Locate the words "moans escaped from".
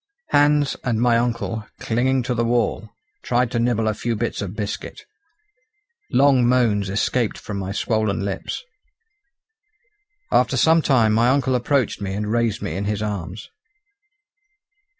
6.49-7.59